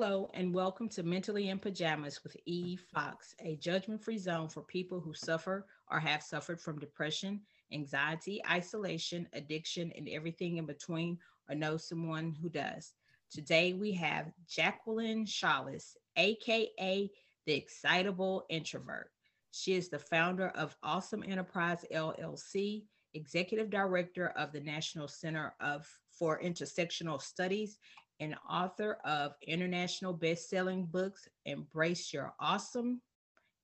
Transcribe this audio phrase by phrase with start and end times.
[0.00, 4.62] Hello, and welcome to Mentally in Pajamas with Eve Fox, a judgment free zone for
[4.62, 7.40] people who suffer or have suffered from depression,
[7.72, 11.18] anxiety, isolation, addiction, and everything in between,
[11.48, 12.94] or know someone who does.
[13.28, 17.10] Today we have Jacqueline Shaulis, aka
[17.46, 19.10] the Excitable Introvert.
[19.50, 25.88] She is the founder of Awesome Enterprise LLC, executive director of the National Center of
[26.12, 27.78] for Intersectional Studies,
[28.20, 33.00] and author of international best-selling books Embrace Your Awesome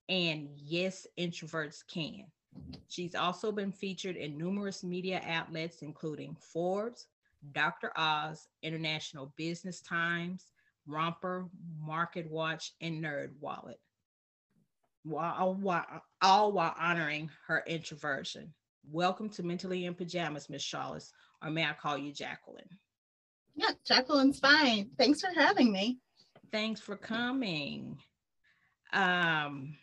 [0.09, 2.25] and Yes, Introverts Can.
[2.89, 7.09] She's also been featured in numerous media outlets, including Forbes,
[7.53, 7.93] Dr.
[7.97, 10.47] Oz, International Business Times,
[10.87, 11.49] Romper,
[11.81, 13.81] Market Watch, and Nerd Wallet.
[15.03, 15.85] While, while,
[16.23, 18.55] all while honoring her introversion.
[18.91, 21.11] Welcome to Mentally in Pajamas, Miss Shaulis,
[21.43, 22.69] or may I call you Jacqueline?
[23.55, 24.91] Yeah, Jacqueline's fine.
[24.99, 25.99] Thanks for having me.
[26.51, 27.99] Thanks for coming.
[28.93, 29.77] Um,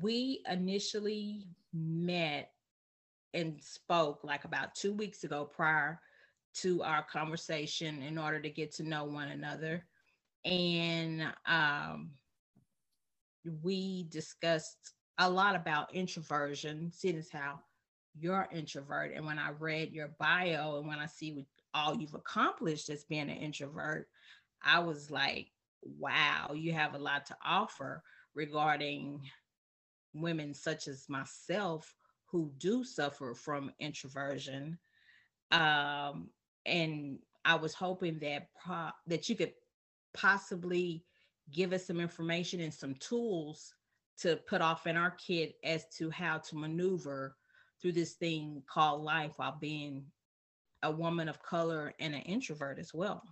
[0.00, 2.50] we initially met
[3.34, 6.00] and spoke like about two weeks ago prior
[6.54, 9.84] to our conversation in order to get to know one another.
[10.44, 12.10] And um,
[13.62, 17.60] we discussed a lot about introversion, seeing as how
[18.18, 19.12] you're introvert.
[19.14, 23.04] And when I read your bio and when I see what all you've accomplished as
[23.04, 24.08] being an introvert,
[24.62, 25.48] I was like,
[25.82, 28.02] wow, you have a lot to offer
[28.34, 29.20] regarding
[30.14, 31.94] women such as myself
[32.26, 34.78] who do suffer from introversion.
[35.50, 36.30] Um,
[36.66, 39.52] and I was hoping that pro- that you could
[40.14, 41.04] possibly
[41.52, 43.74] give us some information and some tools
[44.18, 47.36] to put off in our kit as to how to maneuver
[47.80, 50.04] through this thing called life while being
[50.82, 53.22] a woman of color and an introvert as well.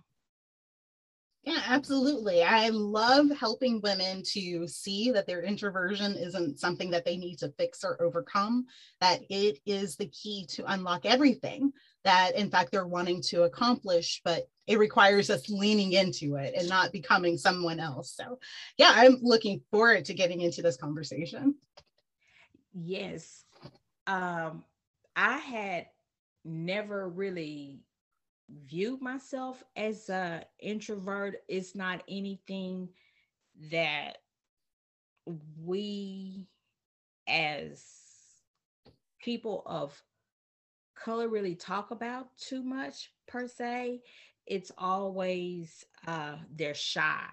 [1.43, 2.43] Yeah, absolutely.
[2.43, 7.53] I love helping women to see that their introversion isn't something that they need to
[7.57, 8.65] fix or overcome,
[8.99, 11.71] that it is the key to unlock everything
[12.03, 16.67] that, in fact, they're wanting to accomplish, but it requires us leaning into it and
[16.67, 18.11] not becoming someone else.
[18.11, 18.39] So,
[18.77, 21.55] yeah, I'm looking forward to getting into this conversation.
[22.73, 23.45] Yes.
[24.05, 24.65] Um,
[25.15, 25.85] I had
[26.45, 27.81] never really
[28.65, 31.37] viewed myself as a introvert.
[31.47, 32.89] It's not anything
[33.71, 34.19] that
[35.63, 36.47] we
[37.27, 37.83] as
[39.19, 40.01] people of
[40.95, 44.01] color really talk about too much per se.
[44.45, 47.27] It's always uh, they're shy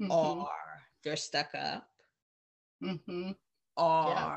[0.00, 0.10] mm-hmm.
[0.10, 0.48] or
[1.02, 1.88] they're stuck up
[2.82, 3.30] mm-hmm.
[3.76, 4.36] or yeah.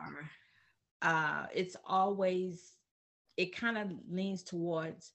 [1.01, 2.73] uh, it's always
[3.37, 5.11] it kind of leans towards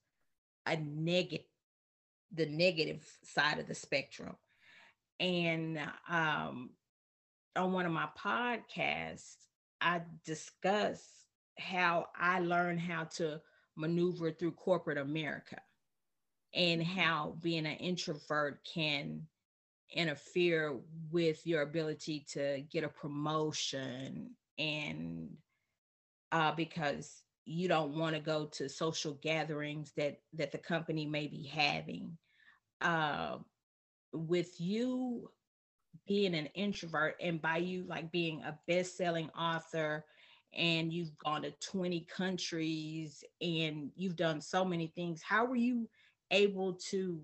[0.67, 1.47] a negative
[2.33, 4.37] the negative side of the spectrum
[5.19, 6.71] and um,
[7.57, 9.37] on one of my podcasts
[9.81, 11.05] i discuss
[11.59, 13.41] how i learned how to
[13.77, 15.61] maneuver through corporate america
[16.55, 16.99] and mm-hmm.
[16.99, 19.27] how being an introvert can
[19.93, 20.79] interfere
[21.11, 25.31] with your ability to get a promotion and
[26.33, 31.27] uh, because you don't want to go to social gatherings that that the company may
[31.27, 32.17] be having.
[32.81, 33.39] Uh,
[34.13, 35.31] with you
[36.07, 40.05] being an introvert and by you like being a best-selling author
[40.57, 45.89] and you've gone to 20 countries and you've done so many things how were you
[46.31, 47.21] able to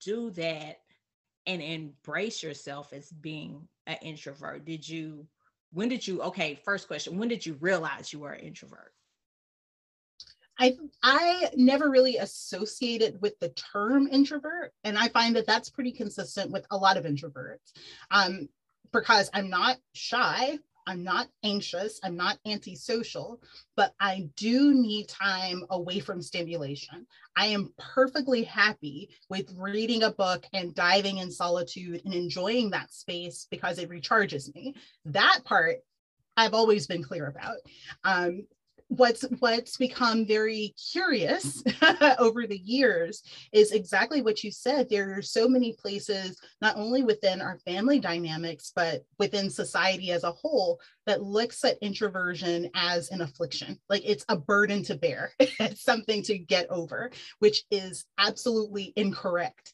[0.00, 0.76] do that
[1.46, 4.64] and embrace yourself as being an introvert?
[4.64, 5.26] Did you
[5.72, 8.92] when did you okay first question when did you realize you were an introvert
[10.62, 15.90] I I never really associated with the term introvert, and I find that that's pretty
[15.90, 17.72] consistent with a lot of introverts,
[18.12, 18.48] um,
[18.92, 20.58] because I'm not shy.
[20.86, 22.00] I'm not anxious.
[22.02, 23.40] I'm not antisocial,
[23.76, 27.06] but I do need time away from stimulation.
[27.36, 32.92] I am perfectly happy with reading a book and diving in solitude and enjoying that
[32.92, 34.74] space because it recharges me.
[35.04, 35.78] That part
[36.36, 37.58] I've always been clear about.
[38.02, 38.46] Um,
[38.96, 41.62] what's what's become very curious
[42.18, 43.22] over the years
[43.52, 44.88] is exactly what you said.
[44.88, 50.24] There are so many places not only within our family dynamics but within society as
[50.24, 53.78] a whole that looks at introversion as an affliction.
[53.88, 55.32] Like it's a burden to bear.
[55.62, 59.72] It's something to get over which is absolutely incorrect.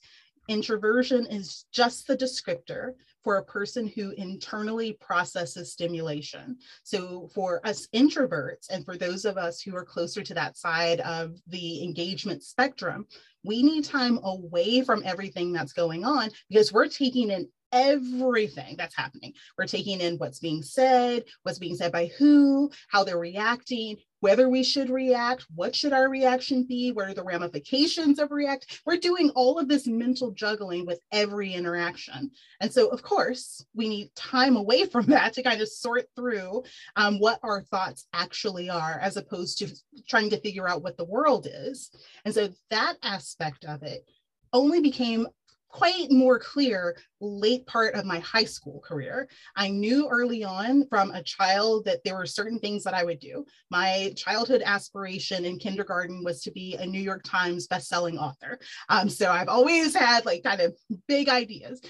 [0.48, 2.92] Introversion is just the descriptor
[3.24, 6.56] for a person who internally processes stimulation.
[6.82, 11.00] So, for us introverts, and for those of us who are closer to that side
[11.00, 13.06] of the engagement spectrum,
[13.44, 18.96] We need time away from everything that's going on because we're taking in everything that's
[18.96, 19.32] happening.
[19.56, 24.48] We're taking in what's being said, what's being said by who, how they're reacting, whether
[24.48, 28.80] we should react, what should our reaction be, what are the ramifications of react.
[28.84, 32.30] We're doing all of this mental juggling with every interaction.
[32.60, 36.64] And so, of course, we need time away from that to kind of sort through
[36.96, 39.68] um, what our thoughts actually are, as opposed to
[40.08, 41.90] trying to figure out what the world is.
[42.24, 44.04] And so that aspect of it
[44.52, 45.26] only became
[45.68, 49.28] quite more clear late part of my high school career.
[49.56, 53.20] I knew early on from a child that there were certain things that I would
[53.20, 53.44] do.
[53.70, 58.58] My childhood aspiration in kindergarten was to be a New York Times bestselling author.
[58.88, 60.74] Um, so I've always had like kind of
[61.06, 61.80] big ideas.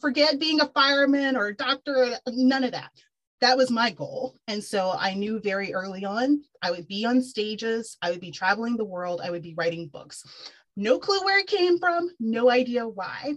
[0.00, 2.90] Forget being a fireman or a doctor, none of that.
[3.40, 4.36] That was my goal.
[4.48, 8.30] And so I knew very early on I would be on stages, I would be
[8.30, 10.24] traveling the world, I would be writing books.
[10.76, 13.34] No clue where it came from, no idea why.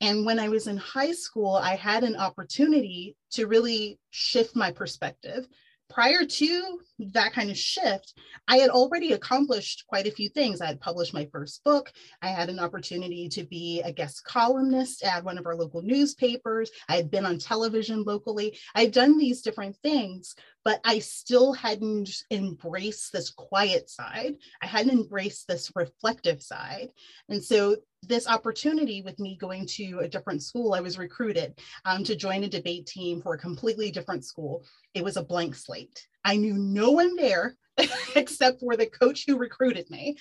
[0.00, 4.70] And when I was in high school, I had an opportunity to really shift my
[4.72, 5.46] perspective
[5.90, 8.14] prior to that kind of shift,
[8.48, 10.60] I had already accomplished quite a few things.
[10.60, 11.92] I had published my first book.
[12.22, 16.70] I had an opportunity to be a guest columnist at one of our local newspapers.
[16.88, 18.58] I had been on television locally.
[18.74, 20.34] I had done these different things,
[20.64, 24.36] but I still hadn't embraced this quiet side.
[24.62, 26.90] I hadn't embraced this reflective side.
[27.28, 32.02] And so this opportunity with me going to a different school, I was recruited um,
[32.04, 34.64] to join a debate team for a completely different school.
[34.94, 36.06] It was a blank slate.
[36.24, 37.56] I knew no one there
[38.16, 40.16] except for the coach who recruited me.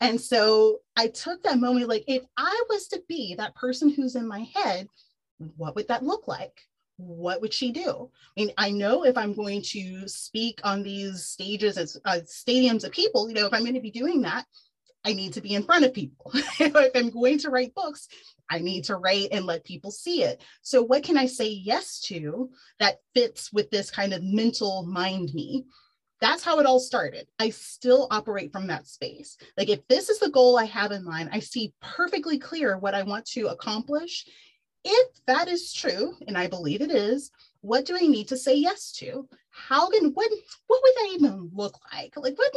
[0.00, 4.16] And so I took that moment like, if I was to be that person who's
[4.16, 4.88] in my head,
[5.56, 6.60] what would that look like?
[6.96, 8.10] What would she do?
[8.36, 12.84] I mean, I know if I'm going to speak on these stages as uh, stadiums
[12.84, 14.46] of people, you know, if I'm going to be doing that,
[15.04, 16.30] I need to be in front of people.
[16.34, 18.08] if I'm going to write books,
[18.50, 20.42] I need to write and let people see it.
[20.62, 25.32] So, what can I say yes to that fits with this kind of mental mind
[25.34, 25.64] me?
[26.20, 27.26] That's how it all started.
[27.38, 29.36] I still operate from that space.
[29.58, 32.94] Like, if this is the goal I have in mind, I see perfectly clear what
[32.94, 34.26] I want to accomplish.
[34.84, 37.30] If that is true, and I believe it is,
[37.64, 39.26] what do I need to say yes to?
[39.50, 40.30] How can what
[40.66, 42.12] what would that even look like?
[42.14, 42.54] Like what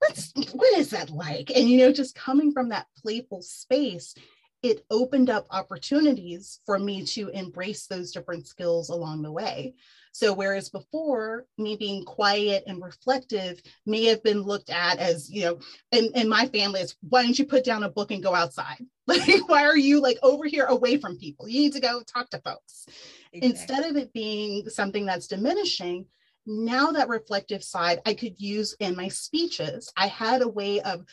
[0.00, 1.50] let's what is that like?
[1.54, 4.14] And you know, just coming from that playful space,
[4.62, 9.74] it opened up opportunities for me to embrace those different skills along the way.
[10.12, 15.44] So whereas before me being quiet and reflective may have been looked at as, you
[15.44, 15.58] know,
[15.92, 18.84] in, in my family, it's why don't you put down a book and go outside?
[19.08, 21.48] Like, why are you like over here away from people?
[21.48, 22.86] You need to go talk to folks.
[23.32, 23.40] Exactly.
[23.40, 26.06] Instead of it being something that's diminishing,
[26.46, 29.92] now that reflective side I could use in my speeches.
[29.96, 31.04] I had a way of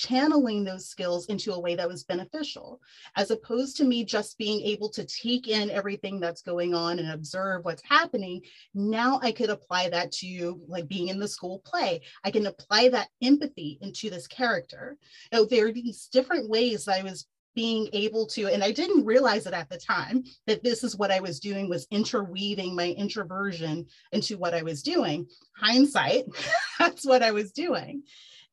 [0.00, 2.80] channeling those skills into a way that was beneficial,
[3.16, 7.10] as opposed to me just being able to take in everything that's going on and
[7.10, 8.40] observe what's happening.
[8.74, 12.00] Now I could apply that to like being in the school play.
[12.24, 14.96] I can apply that empathy into this character.
[15.32, 17.26] You there are these different ways that I was
[17.56, 21.10] being able to and i didn't realize it at the time that this is what
[21.10, 25.26] i was doing was interweaving my introversion into what i was doing
[25.56, 26.24] hindsight
[26.78, 28.04] that's what i was doing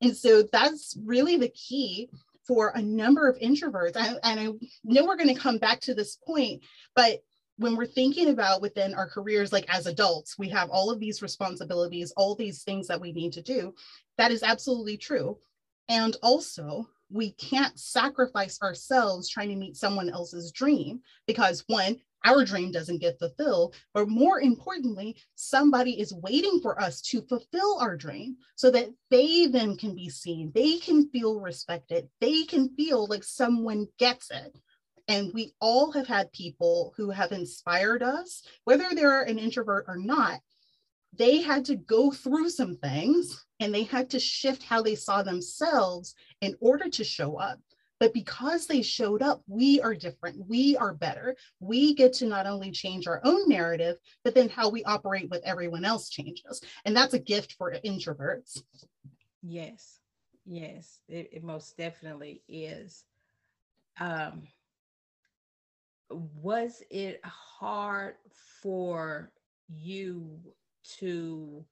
[0.01, 2.09] and so that's really the key
[2.47, 3.97] for a number of introverts.
[3.97, 4.45] I, and i
[4.83, 6.63] know we're going to come back to this point
[6.95, 7.19] but
[7.57, 11.21] when we're thinking about within our careers like as adults we have all of these
[11.21, 13.73] responsibilities all these things that we need to do.
[14.17, 15.37] That is absolutely true.
[15.89, 22.43] And also we can't sacrifice ourselves trying to meet someone else's dream because one our
[22.43, 27.95] dream doesn't get fulfilled but more importantly somebody is waiting for us to fulfill our
[27.95, 30.51] dream so that they then can be seen.
[30.53, 32.09] They can feel respected.
[32.19, 34.57] They can feel like someone gets it.
[35.07, 39.97] And we all have had people who have inspired us whether they're an introvert or
[39.97, 40.39] not.
[41.17, 45.23] They had to go through some things and they had to shift how they saw
[45.23, 47.59] themselves in order to show up.
[47.99, 50.47] But because they showed up, we are different.
[50.47, 51.35] We are better.
[51.59, 55.43] We get to not only change our own narrative, but then how we operate with
[55.43, 56.61] everyone else changes.
[56.85, 58.61] And that's a gift for introverts.
[59.41, 59.99] Yes,
[60.45, 63.05] yes, it, it most definitely is.
[63.99, 64.43] Um,
[66.09, 68.15] was it hard
[68.61, 69.31] for
[69.67, 70.39] you
[70.99, 71.65] to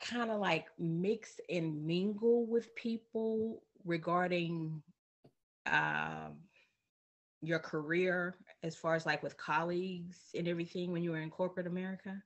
[0.00, 4.82] kind of like mix and mingle with people regarding
[5.66, 6.36] um,
[7.40, 11.66] your career as far as like with colleagues and everything when you were in corporate
[11.66, 12.22] America?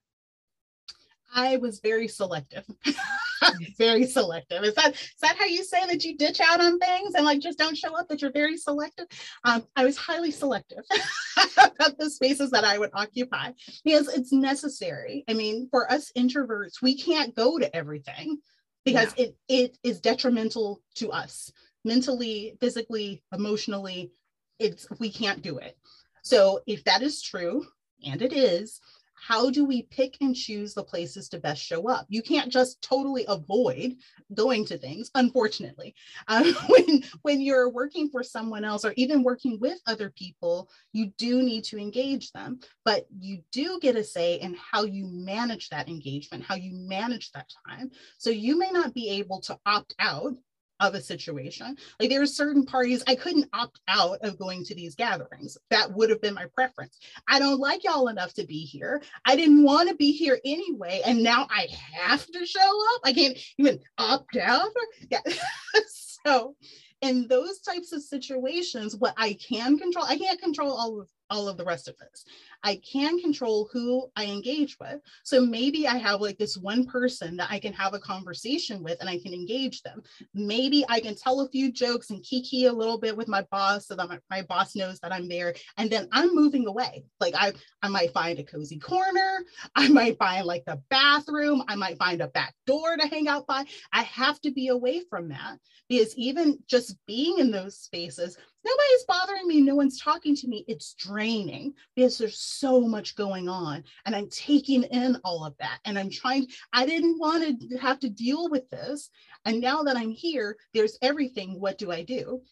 [1.34, 2.64] I was very selective.
[3.78, 4.64] very selective.
[4.64, 7.40] Is that is that how you say that you ditch out on things and like
[7.40, 8.08] just don't show up?
[8.08, 9.06] That you're very selective.
[9.44, 10.84] Um, I was highly selective
[11.56, 13.52] about the spaces that I would occupy
[13.84, 15.24] because it's necessary.
[15.28, 18.38] I mean, for us introverts, we can't go to everything
[18.84, 21.52] because it it is detrimental to us
[21.84, 24.12] mentally, physically, emotionally.
[24.58, 25.76] It's we can't do it.
[26.22, 27.64] So if that is true,
[28.04, 28.80] and it is,
[29.26, 32.06] how do we pick and choose the places to best show up?
[32.08, 33.96] You can't just totally avoid
[34.34, 35.94] going to things, unfortunately.
[36.28, 41.12] Um, when, when you're working for someone else or even working with other people, you
[41.18, 45.68] do need to engage them, but you do get a say in how you manage
[45.70, 47.90] that engagement, how you manage that time.
[48.18, 50.34] So you may not be able to opt out
[50.82, 51.76] of a situation.
[51.98, 55.56] Like there are certain parties I couldn't opt out of going to these gatherings.
[55.70, 56.98] That would have been my preference.
[57.28, 59.02] I don't like y'all enough to be here.
[59.24, 62.60] I didn't want to be here anyway, and now I have to show
[62.94, 63.00] up.
[63.04, 64.70] I can't even opt out.
[65.10, 65.20] Yeah.
[66.26, 66.56] so
[67.00, 71.48] in those types of situations, what I can control, I can't control all of all
[71.48, 72.24] of the rest of this.
[72.62, 75.00] I can control who I engage with.
[75.24, 78.98] So maybe I have like this one person that I can have a conversation with
[79.00, 80.02] and I can engage them.
[80.34, 83.86] Maybe I can tell a few jokes and kiki a little bit with my boss
[83.86, 85.54] so that my, my boss knows that I'm there.
[85.78, 87.04] And then I'm moving away.
[87.18, 89.44] Like I, I might find a cozy corner.
[89.74, 91.64] I might find like the bathroom.
[91.66, 93.64] I might find a back door to hang out by.
[93.92, 95.58] I have to be away from that
[95.88, 99.60] because even just being in those spaces, nobody's bothering me.
[99.60, 100.64] No one's talking to me.
[100.68, 105.78] It's draining because there's so much going on and I'm taking in all of that.
[105.84, 109.10] And I'm trying, I didn't want to have to deal with this.
[109.44, 111.60] And now that I'm here, there's everything.
[111.60, 112.42] What do I do?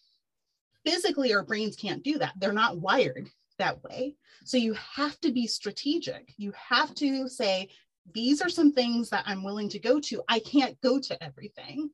[0.85, 2.35] Physically, our brains can't do that.
[2.39, 4.17] They're not wired that way.
[4.45, 6.33] So you have to be strategic.
[6.37, 7.69] You have to say,
[8.13, 10.23] these are some things that I'm willing to go to.
[10.29, 11.91] I can't go to everything.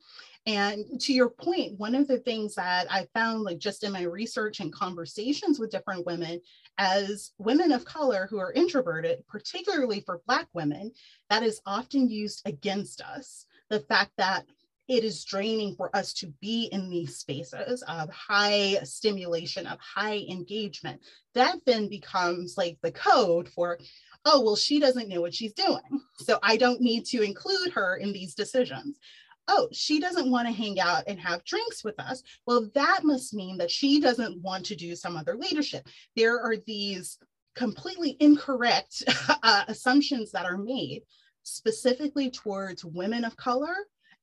[0.46, 4.02] And to your point, one of the things that I found, like just in my
[4.02, 6.40] research and conversations with different women,
[6.78, 10.92] as women of color who are introverted, particularly for Black women,
[11.30, 13.46] that is often used against us.
[13.70, 14.44] The fact that
[14.88, 20.24] it is draining for us to be in these spaces of high stimulation, of high
[20.30, 21.00] engagement.
[21.34, 23.80] That then becomes like the code for,
[24.24, 25.80] oh, well, she doesn't know what she's doing.
[26.18, 29.00] So I don't need to include her in these decisions
[29.48, 32.22] oh, she doesn't want to hang out and have drinks with us.
[32.46, 35.86] Well, that must mean that she doesn't want to do some other leadership.
[36.14, 37.18] There are these
[37.54, 39.02] completely incorrect
[39.42, 41.02] uh, assumptions that are made
[41.42, 43.74] specifically towards women of color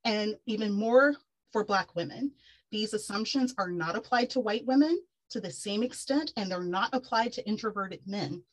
[0.04, 1.16] and even more
[1.52, 2.32] for Black women.
[2.72, 5.00] These assumptions are not applied to white women
[5.30, 8.44] to the same extent, and they're not applied to introverted men.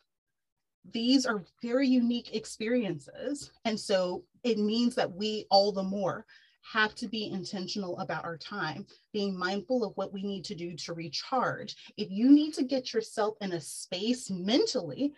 [0.92, 3.50] These are very unique experiences.
[3.64, 6.24] And so it means that we all the more
[6.62, 10.74] have to be intentional about our time, being mindful of what we need to do
[10.76, 11.76] to recharge.
[11.96, 15.14] If you need to get yourself in a space mentally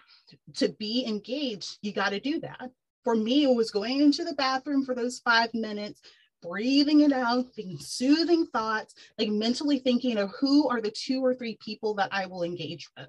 [0.55, 2.71] to be engaged, you got to do that.
[3.05, 6.01] For me, it was going into the bathroom for those five minutes,
[6.41, 11.35] breathing it out, thinking soothing thoughts, like mentally thinking of who are the two or
[11.35, 13.09] three people that I will engage with.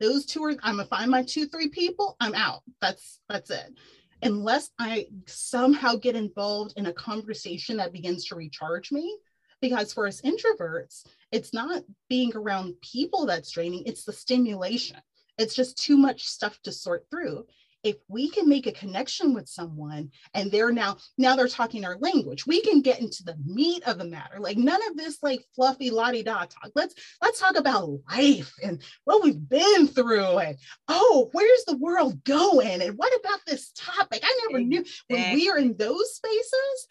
[0.00, 2.62] Those two are, I'm gonna find my two, three people, I'm out.
[2.80, 3.74] That's that's it
[4.22, 9.18] unless I somehow get involved in a conversation that begins to recharge me.
[9.62, 14.98] Because for us introverts, it's not being around people that's draining, it's the stimulation.
[15.38, 17.46] It's just too much stuff to sort through
[17.82, 21.96] if we can make a connection with someone and they're now now they're talking our
[21.98, 24.38] language we can get into the meat of the matter.
[24.38, 26.70] Like none of this like fluffy la-di-da talk.
[26.74, 30.56] Let's let's talk about life and what we've been through and
[30.88, 32.82] oh where's the world going?
[32.82, 34.20] And what about this topic?
[34.22, 34.64] I never exactly.
[34.64, 36.88] knew when we are in those spaces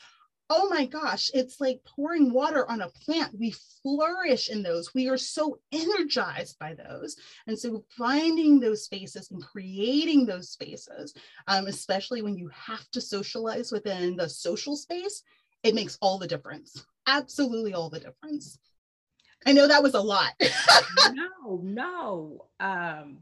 [0.49, 3.37] oh my gosh, it's like pouring water on a plant.
[3.37, 4.93] We flourish in those.
[4.93, 7.17] We are so energized by those.
[7.47, 11.13] And so finding those spaces and creating those spaces,
[11.47, 15.23] um, especially when you have to socialize within the social space,
[15.63, 16.85] it makes all the difference.
[17.07, 18.59] Absolutely all the difference.
[19.47, 20.33] I know that was a lot.
[21.13, 22.45] no, no.
[22.59, 23.19] Um,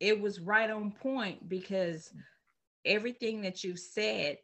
[0.00, 2.12] it was right on point because
[2.84, 4.38] everything that you said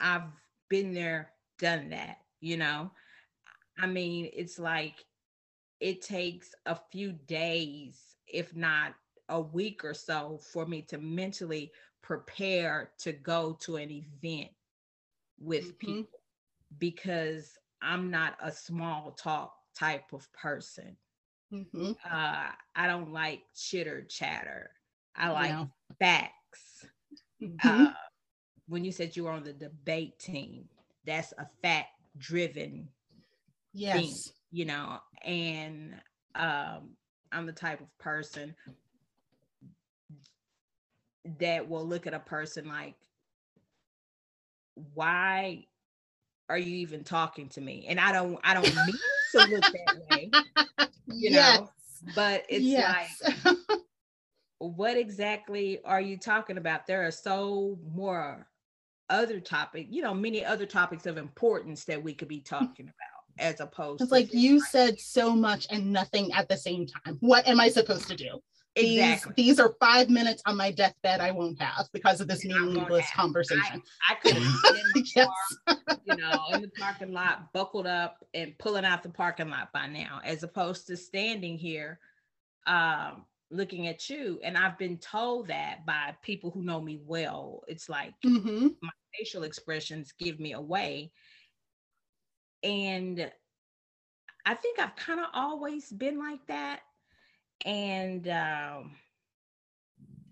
[0.00, 0.22] I've
[0.70, 2.90] been there, done that, you know?
[3.78, 5.04] I mean, it's like
[5.80, 8.94] it takes a few days, if not
[9.28, 11.70] a week or so, for me to mentally
[12.02, 14.50] prepare to go to an event
[15.38, 15.94] with mm-hmm.
[15.94, 16.20] people
[16.78, 20.96] because I'm not a small talk type of person.
[21.52, 21.92] Mm-hmm.
[22.10, 22.46] Uh,
[22.76, 24.70] I don't like chitter chatter.
[25.16, 25.66] I like
[25.98, 26.86] facts.
[27.42, 27.86] Mm-hmm.
[27.86, 27.92] Uh,
[28.70, 30.64] when you said you were on the debate team,
[31.04, 32.88] that's a fact driven
[33.74, 33.96] yes.
[33.96, 34.14] thing,
[34.52, 35.94] you know, and
[36.36, 36.90] um,
[37.32, 38.54] I'm the type of person
[41.40, 42.94] that will look at a person like,
[44.94, 45.64] why
[46.48, 47.86] are you even talking to me?
[47.88, 48.98] And I don't, I don't mean
[49.32, 50.30] to look that way,
[51.08, 51.58] you yes.
[51.58, 51.70] know,
[52.14, 53.20] but it's yes.
[53.44, 53.56] like,
[54.58, 56.86] what exactly are you talking about?
[56.86, 58.46] There are so more
[59.10, 63.20] other topic, you know, many other topics of importance that we could be talking about
[63.38, 67.16] as opposed it's like you said so much and nothing at the same time.
[67.20, 68.40] What am I supposed to do?
[68.76, 69.32] Exactly.
[69.36, 73.10] These, these are five minutes on my deathbed I won't have because of this meaningless
[73.14, 73.82] conversation.
[74.08, 75.10] I, I could have been in the
[75.66, 79.72] car, you know, in the parking lot, buckled up and pulling out the parking lot
[79.72, 81.98] by now, as opposed to standing here
[82.68, 84.38] um, looking at you.
[84.44, 87.62] And I've been told that by people who know me well.
[87.66, 88.68] It's like mm-hmm.
[88.80, 91.12] my facial expressions give me away.
[92.62, 93.30] And
[94.46, 96.80] I think I've kind of always been like that
[97.64, 98.92] and um,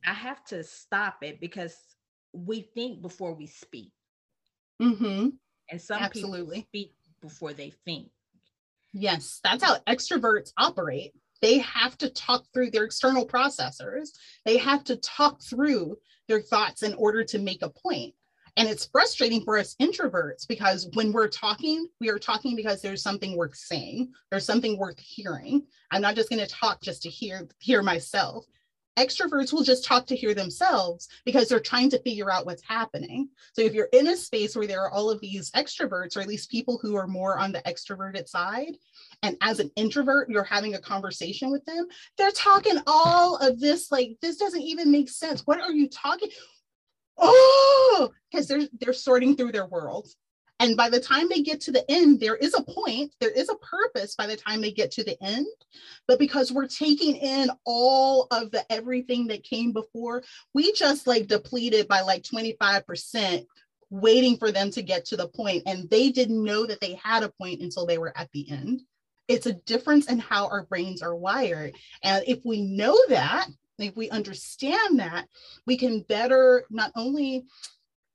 [0.06, 1.76] I have to stop it because
[2.32, 3.92] we think before we speak.
[4.80, 5.28] Mm-hmm.
[5.70, 6.56] And some Absolutely.
[6.56, 8.08] people speak before they think.
[8.94, 11.12] Yes, that's how extroverts operate.
[11.42, 14.08] They have to talk through their external processors.
[14.44, 18.14] They have to talk through their thoughts in order to make a point.
[18.58, 23.02] And it's frustrating for us introverts because when we're talking, we are talking because there's
[23.02, 25.62] something worth saying, there's something worth hearing.
[25.92, 28.46] I'm not just going to talk just to hear hear myself.
[28.98, 33.28] Extroverts will just talk to hear themselves because they're trying to figure out what's happening.
[33.52, 36.26] So if you're in a space where there are all of these extroverts, or at
[36.26, 38.76] least people who are more on the extroverted side,
[39.22, 41.86] and as an introvert, you're having a conversation with them,
[42.16, 45.42] they're talking all of this like this doesn't even make sense.
[45.46, 46.30] What are you talking?
[47.18, 50.08] Oh, because they're they're sorting through their world.
[50.60, 53.48] And by the time they get to the end, there is a point, there is
[53.48, 55.46] a purpose by the time they get to the end.
[56.08, 61.28] But because we're taking in all of the everything that came before, we just like
[61.28, 63.46] depleted by like 25%,
[63.90, 65.62] waiting for them to get to the point.
[65.66, 68.82] And they didn't know that they had a point until they were at the end.
[69.28, 71.74] It's a difference in how our brains are wired.
[72.02, 73.46] And if we know that,
[73.78, 75.26] if we understand that,
[75.66, 77.44] we can better not only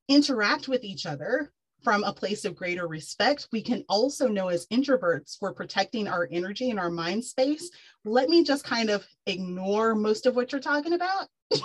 [0.08, 1.52] interact with each other
[1.84, 6.28] from a place of greater respect, we can also know as introverts, we're protecting our
[6.32, 7.70] energy and our mind space.
[8.06, 11.28] Let me just kind of ignore most of what you're talking about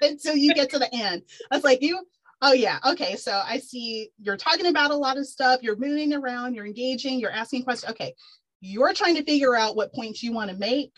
[0.00, 1.22] until you get to the end.
[1.50, 2.00] I was like, you,
[2.40, 3.16] oh yeah, okay.
[3.16, 7.20] So I see you're talking about a lot of stuff, you're moving around, you're engaging,
[7.20, 7.92] you're asking questions.
[7.92, 8.14] Okay,
[8.60, 10.92] you're trying to figure out what points you want to make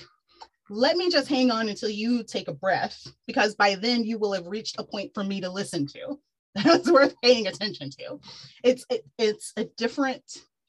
[0.69, 4.33] let me just hang on until you take a breath, because by then you will
[4.33, 6.19] have reached a point for me to listen to.
[6.55, 8.19] That's worth paying attention to.
[8.65, 10.23] It's it, it's a different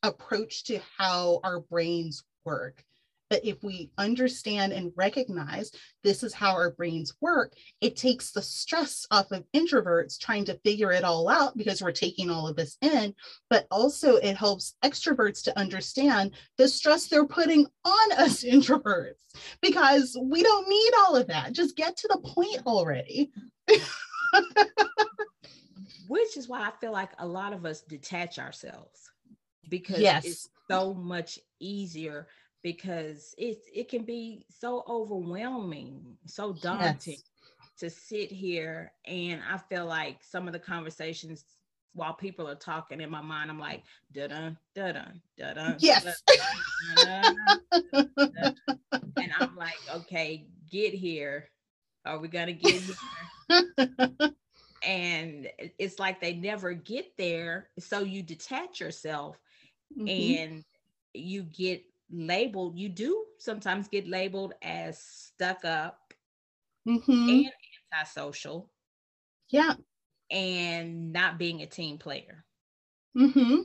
[0.03, 2.83] approach to how our brains work
[3.29, 5.71] that if we understand and recognize
[6.03, 10.59] this is how our brains work, it takes the stress off of introverts trying to
[10.59, 13.13] figure it all out because we're taking all of this in.
[13.49, 19.15] But also, it helps extroverts to understand the stress they're putting on us introverts
[19.61, 21.53] because we don't need all of that.
[21.53, 23.31] Just get to the point already.
[26.07, 29.11] Which is why I feel like a lot of us detach ourselves
[29.69, 30.25] because yes.
[30.25, 32.27] it's so much easier
[32.63, 37.23] because it it can be so overwhelming, so daunting yes.
[37.79, 38.91] to sit here.
[39.05, 41.43] And I feel like some of the conversations
[41.93, 45.01] while people are talking in my mind, I'm like, da da da da
[45.37, 45.73] da da.
[45.79, 46.21] Yes.
[48.05, 51.49] and I'm like, okay, get here.
[52.05, 52.95] Are we gonna get here?
[54.83, 57.69] and it's like they never get there.
[57.79, 59.37] So you detach yourself
[59.97, 60.07] mm-hmm.
[60.07, 60.63] and
[61.13, 66.13] you get labeled, you do sometimes get labeled as stuck up
[66.87, 67.11] mm-hmm.
[67.11, 67.51] and
[67.93, 68.69] antisocial.
[69.49, 69.73] Yeah.
[70.29, 72.43] And not being a team player.
[73.17, 73.61] Mm-hmm.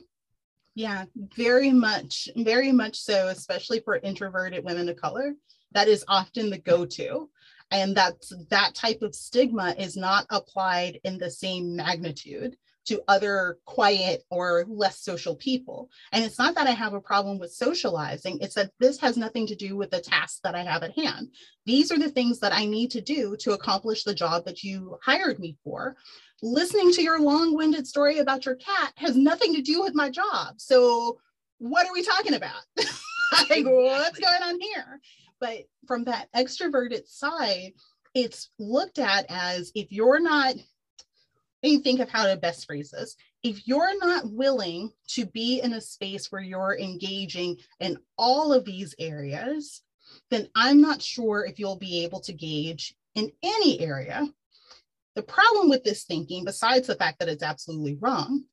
[0.75, 5.33] Yeah, very much, very much so, especially for introverted women of color.
[5.73, 7.29] That is often the go-to.
[7.71, 13.59] And that's that type of stigma is not applied in the same magnitude to other
[13.65, 15.89] quiet or less social people.
[16.11, 19.47] And it's not that I have a problem with socializing, it's that this has nothing
[19.47, 21.29] to do with the tasks that I have at hand.
[21.65, 24.97] These are the things that I need to do to accomplish the job that you
[25.03, 25.95] hired me for.
[26.41, 30.09] Listening to your long winded story about your cat has nothing to do with my
[30.09, 30.55] job.
[30.57, 31.19] So,
[31.59, 32.61] what are we talking about?
[33.49, 34.99] like, what's going on here?
[35.39, 37.73] But from that extroverted side,
[38.13, 40.55] it's looked at as if you're not
[41.63, 43.15] me think of how to best phrase this.
[43.41, 48.65] If you're not willing to be in a space where you're engaging in all of
[48.65, 49.81] these areas,
[50.29, 54.27] then I'm not sure if you'll be able to gauge in any area.
[55.15, 58.45] The problem with this thinking, besides the fact that it's absolutely wrong,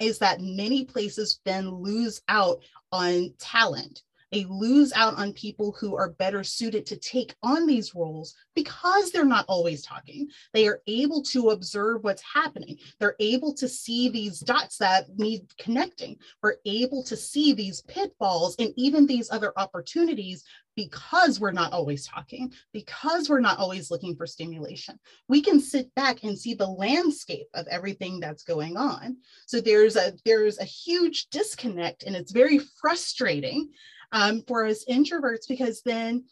[0.00, 5.96] is that many places then lose out on talent they lose out on people who
[5.96, 10.28] are better suited to take on these roles because they're not always talking.
[10.52, 12.76] They are able to observe what's happening.
[13.00, 16.16] They're able to see these dots that need connecting.
[16.42, 20.44] We're able to see these pitfalls and even these other opportunities
[20.78, 24.96] because we're not always talking, because we're not always looking for stimulation.
[25.26, 29.16] We can sit back and see the landscape of everything that's going on.
[29.46, 33.70] So there's a there's a huge disconnect and it's very frustrating
[34.12, 36.24] um, for us introverts because then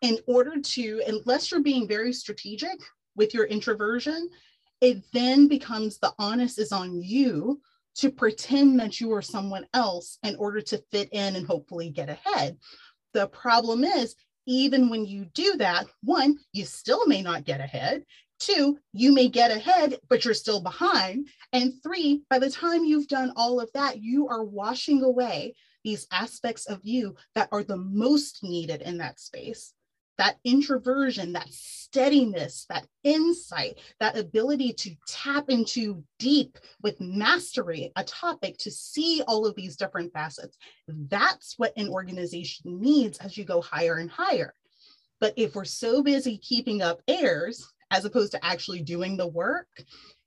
[0.00, 2.78] in order to unless you're being very strategic
[3.16, 4.28] with your introversion
[4.80, 7.60] it then becomes the onus is on you
[7.96, 12.08] to pretend that you are someone else in order to fit in and hopefully get
[12.08, 12.56] ahead
[13.12, 14.14] the problem is
[14.46, 18.04] even when you do that one you still may not get ahead
[18.38, 21.28] Two, you may get ahead, but you're still behind.
[21.52, 26.06] And three, by the time you've done all of that, you are washing away these
[26.12, 29.74] aspects of you that are the most needed in that space
[30.18, 38.02] that introversion, that steadiness, that insight, that ability to tap into deep with mastery a
[38.02, 40.58] topic to see all of these different facets.
[40.88, 44.52] That's what an organization needs as you go higher and higher.
[45.20, 49.68] But if we're so busy keeping up airs as opposed to actually doing the work,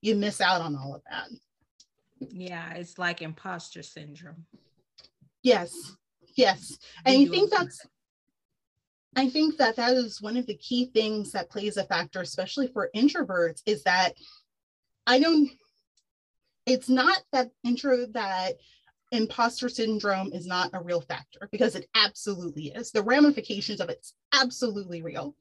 [0.02, 1.28] you miss out on all of that.
[2.30, 4.46] Yeah, it's like imposter syndrome.
[5.44, 5.96] Yes,
[6.36, 6.78] yes.
[7.06, 7.86] And I think that's
[9.16, 12.68] I think that that is one of the key things that plays a factor, especially
[12.68, 14.14] for introverts, is that
[15.06, 15.50] I don't,
[16.66, 18.54] it's not that intro that
[19.12, 22.92] imposter syndrome is not a real factor because it absolutely is.
[22.92, 25.36] The ramifications of it's absolutely real.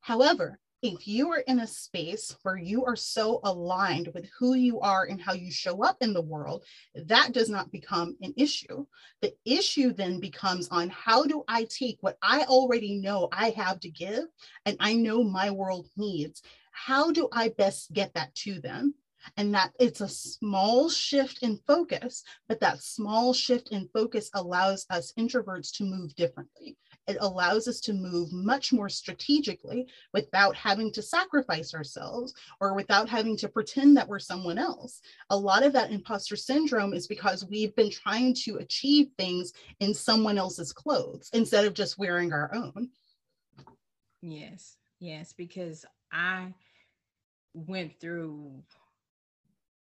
[0.00, 4.80] However, if you are in a space where you are so aligned with who you
[4.80, 6.64] are and how you show up in the world,
[6.94, 8.86] that does not become an issue.
[9.20, 13.80] The issue then becomes on how do I take what I already know I have
[13.80, 14.24] to give
[14.66, 16.42] and I know my world needs?
[16.70, 18.94] How do I best get that to them?
[19.36, 24.86] and that it's a small shift in focus, but that small shift in focus allows
[24.90, 26.76] us introverts to move differently
[27.08, 33.08] it allows us to move much more strategically without having to sacrifice ourselves or without
[33.08, 35.00] having to pretend that we're someone else.
[35.30, 39.94] A lot of that imposter syndrome is because we've been trying to achieve things in
[39.94, 42.90] someone else's clothes instead of just wearing our own.
[44.20, 46.52] Yes, yes, because I
[47.54, 48.62] went through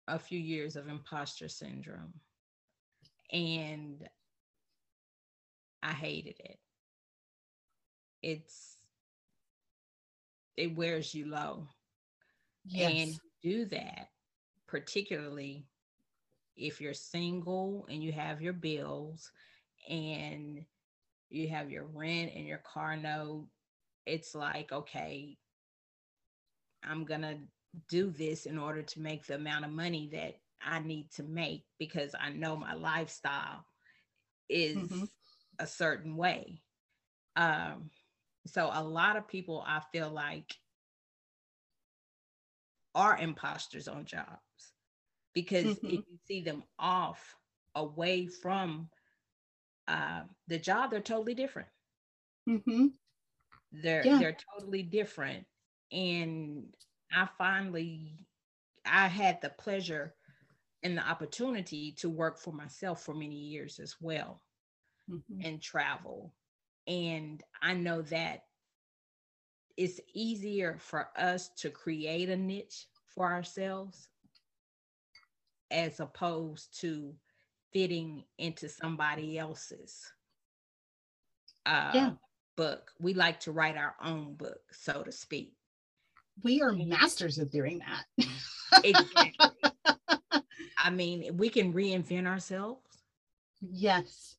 [0.08, 2.12] a few years of imposter syndrome
[3.32, 4.06] and
[5.82, 6.58] I hated it
[8.24, 8.76] it's
[10.56, 11.68] it wears you low.
[12.64, 12.92] Yes.
[12.92, 14.08] And do that,
[14.66, 15.66] particularly
[16.56, 19.30] if you're single and you have your bills
[19.88, 20.64] and
[21.28, 23.46] you have your rent and your car note,
[24.06, 25.36] it's like, okay,
[26.82, 27.36] I'm going to
[27.88, 31.64] do this in order to make the amount of money that I need to make
[31.78, 33.66] because I know my lifestyle
[34.48, 35.04] is mm-hmm.
[35.58, 36.62] a certain way.
[37.36, 37.90] Um,
[38.46, 40.56] so a lot of people I feel like
[42.94, 44.38] are imposters on jobs
[45.34, 45.86] because mm-hmm.
[45.86, 47.36] if you see them off
[47.74, 48.88] away from
[49.88, 51.68] uh, the job, they're totally different.
[52.48, 52.86] Mm-hmm.
[53.72, 54.18] They're yeah.
[54.18, 55.46] they're totally different,
[55.90, 56.66] and
[57.12, 58.26] I finally
[58.86, 60.14] I had the pleasure
[60.82, 64.42] and the opportunity to work for myself for many years as well,
[65.10, 65.44] mm-hmm.
[65.44, 66.32] and travel
[66.86, 68.44] and I know that
[69.76, 74.08] it's easier for us to create a niche for ourselves
[75.70, 77.14] as opposed to
[77.72, 80.12] fitting into somebody else's
[81.66, 82.10] uh, yeah.
[82.56, 82.92] book.
[83.00, 85.54] We like to write our own book, so to speak.
[86.42, 88.28] We are masters of doing that.
[88.84, 89.32] exactly.
[90.78, 92.80] I mean, we can reinvent ourselves.
[93.60, 94.36] Yes.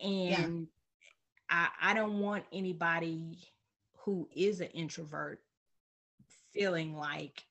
[0.00, 0.66] And
[1.50, 3.38] I, I don't want anybody
[4.04, 5.40] who is an introvert
[6.52, 7.42] feeling like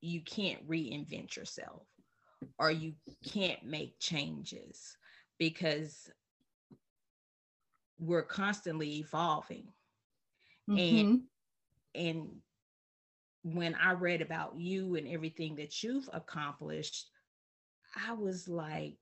[0.00, 1.86] you can't reinvent yourself
[2.58, 2.94] or you
[3.26, 4.96] can't make changes
[5.38, 6.10] because
[7.98, 9.68] we're constantly evolving
[10.68, 10.78] mm-hmm.
[10.78, 11.20] and
[11.94, 12.28] and
[13.44, 17.10] when I read about you and everything that you've accomplished,
[18.08, 18.98] I was like,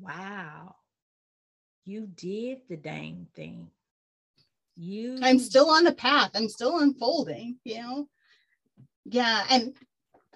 [0.00, 0.74] wow,
[1.84, 3.70] you did the dang thing.
[4.76, 6.30] You I'm still on the path.
[6.34, 8.08] I'm still unfolding, you know?
[9.04, 9.44] Yeah.
[9.50, 9.74] And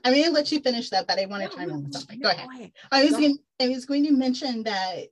[0.05, 1.93] I'm going to let you finish that, but I want to no, chime in with
[1.95, 2.19] something.
[2.19, 2.49] No, go, ahead.
[2.49, 2.73] go ahead.
[2.93, 5.07] I was going I was going to mention that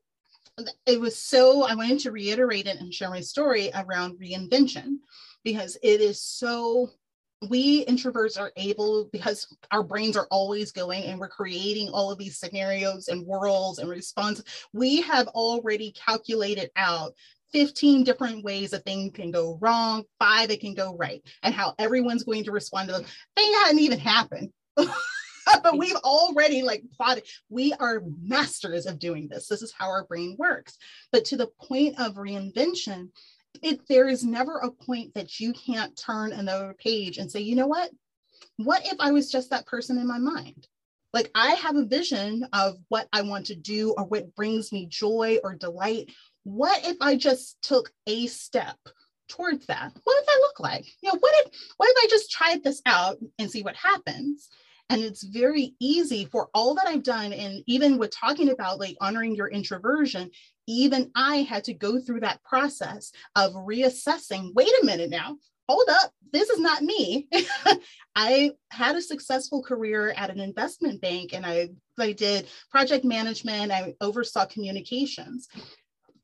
[0.86, 4.98] it was so I wanted to reiterate it and share my story around reinvention
[5.44, 6.90] because it is so
[7.48, 12.18] we introverts are able because our brains are always going and we're creating all of
[12.18, 17.12] these scenarios and worlds and responses we have already calculated out
[17.52, 21.74] 15 different ways a thing can go wrong five it can go right and how
[21.78, 23.04] everyone's going to respond to them.
[23.36, 24.52] Thing hadn't even happened.
[25.62, 27.24] But we've already like plotted.
[27.48, 29.48] We are masters of doing this.
[29.48, 30.78] This is how our brain works.
[31.10, 33.08] But to the point of reinvention
[33.62, 37.56] it there is never a point that you can't turn another page and say you
[37.56, 37.90] know what?
[38.56, 40.66] What if i was just that person in my mind?
[41.12, 44.86] Like i have a vision of what i want to do or what brings me
[44.86, 46.10] joy or delight.
[46.44, 48.76] What if i just took a step
[49.28, 49.92] towards that?
[50.04, 50.86] What does that look like?
[51.02, 54.48] You know what if what if i just tried this out and see what happens?
[54.92, 57.32] And it's very easy for all that I've done.
[57.32, 60.30] And even with talking about like honoring your introversion,
[60.66, 65.36] even I had to go through that process of reassessing wait a minute now,
[65.68, 67.28] hold up, this is not me.
[68.16, 73.72] I had a successful career at an investment bank and I, I did project management,
[73.72, 75.48] I oversaw communications.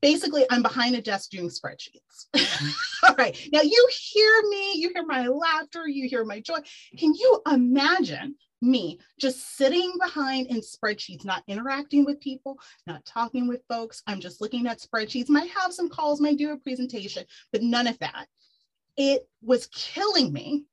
[0.01, 2.27] Basically, I'm behind a desk doing spreadsheets.
[3.09, 3.37] All right.
[3.53, 6.59] Now you hear me, you hear my laughter, you hear my joy.
[6.97, 13.49] Can you imagine me just sitting behind in spreadsheets, not interacting with people, not talking
[13.49, 14.03] with folks.
[14.07, 17.87] I'm just looking at spreadsheets, might have some calls, might do a presentation, but none
[17.87, 18.27] of that.
[18.97, 20.65] It was killing me.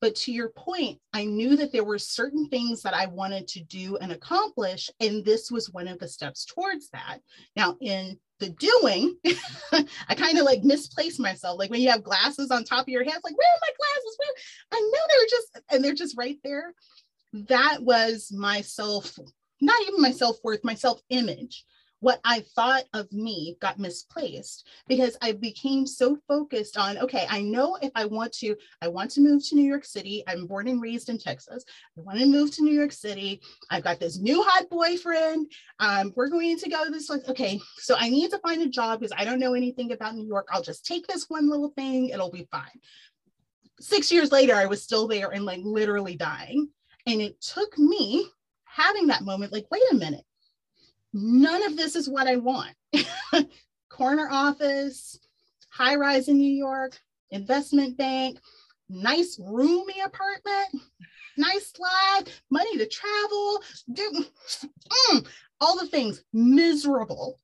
[0.00, 3.62] But to your point, I knew that there were certain things that I wanted to
[3.62, 4.90] do and accomplish.
[5.00, 7.18] And this was one of the steps towards that.
[7.54, 9.16] Now, in the doing,
[10.08, 11.58] I kind of like misplaced myself.
[11.58, 14.18] Like when you have glasses on top of your head, like, where are my glasses?
[14.18, 14.80] Where?
[14.80, 16.74] I know they were just, and they're just right there
[17.48, 19.18] that was my self,
[19.60, 21.64] not even my self worth, my self image.
[22.00, 27.40] What I thought of me got misplaced because I became so focused on, okay, I
[27.40, 30.22] know if I want to, I want to move to New York City.
[30.28, 31.64] I'm born and raised in Texas.
[31.96, 33.40] I want to move to New York City.
[33.70, 35.50] I've got this new hot boyfriend.
[35.80, 37.18] Um, we're going to go this way.
[37.28, 40.26] Okay, so I need to find a job because I don't know anything about New
[40.26, 40.48] York.
[40.52, 42.78] I'll just take this one little thing, it'll be fine.
[43.80, 46.68] Six years later, I was still there and like literally dying
[47.06, 48.26] and it took me
[48.64, 50.24] having that moment like, wait a minute,
[51.12, 52.74] none of this is what I want.
[53.88, 55.18] Corner office,
[55.70, 56.98] high rise in New York,
[57.30, 58.38] investment bank,
[58.88, 60.82] nice roomy apartment,
[61.36, 64.24] nice life, money to travel, do
[65.10, 65.26] mm,
[65.60, 67.38] all the things, miserable.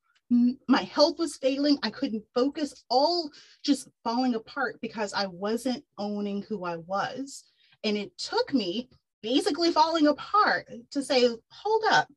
[0.66, 1.78] My health was failing.
[1.82, 3.30] I couldn't focus, all
[3.62, 7.44] just falling apart because I wasn't owning who I was.
[7.84, 8.88] And it took me
[9.22, 12.08] basically falling apart to say, hold up,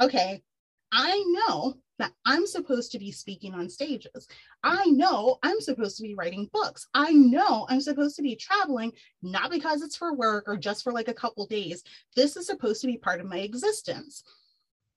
[0.00, 0.42] okay,
[0.92, 4.26] I know that I'm supposed to be speaking on stages.
[4.64, 6.88] I know I'm supposed to be writing books.
[6.94, 10.92] I know I'm supposed to be traveling, not because it's for work or just for
[10.92, 11.84] like a couple days.
[12.16, 14.24] This is supposed to be part of my existence.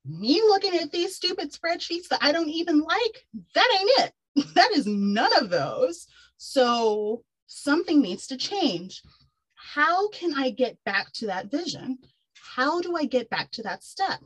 [0.06, 4.14] Me looking at these stupid spreadsheets that I don't even like, that ain't it.
[4.56, 6.08] That is none of those.
[6.38, 9.04] So something needs to change
[9.74, 11.98] how can I get back to that vision?
[12.56, 14.20] How do I get back to that step?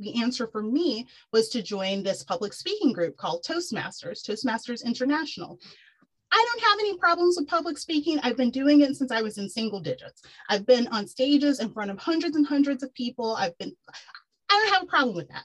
[0.00, 5.58] The answer for me was to join this public speaking group called Toastmasters, Toastmasters International.
[6.32, 8.18] I don't have any problems with public speaking.
[8.22, 10.22] I've been doing it since I was in single digits.
[10.48, 13.36] I've been on stages in front of hundreds and hundreds of people.
[13.36, 13.72] I've been,
[14.50, 15.44] I don't have a problem with that.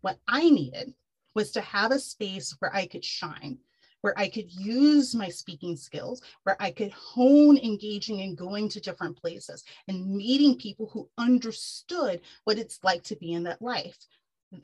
[0.00, 0.94] What I needed
[1.34, 3.58] was to have a space where I could shine,
[4.06, 8.80] where I could use my speaking skills, where I could hone engaging and going to
[8.80, 13.98] different places and meeting people who understood what it's like to be in that life.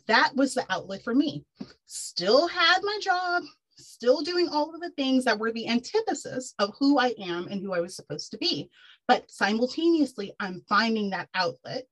[0.07, 1.45] That was the outlet for me.
[1.87, 3.43] Still had my job,
[3.77, 7.61] still doing all of the things that were the antithesis of who I am and
[7.61, 8.71] who I was supposed to be.
[9.09, 11.89] But simultaneously, I'm finding that outlet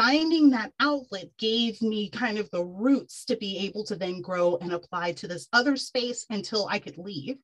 [0.00, 4.56] finding that outlet gave me kind of the roots to be able to then grow
[4.62, 7.36] and apply to this other space until I could leave.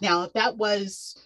[0.00, 1.16] Now, if that was,